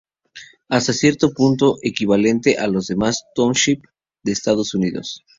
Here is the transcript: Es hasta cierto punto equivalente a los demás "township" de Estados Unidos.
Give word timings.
Es 0.33 0.49
hasta 0.79 0.93
cierto 0.93 1.31
punto 1.31 1.77
equivalente 1.83 2.57
a 2.57 2.65
los 2.67 2.87
demás 2.87 3.27
"township" 3.35 3.83
de 4.23 4.31
Estados 4.31 4.73
Unidos. 4.73 5.23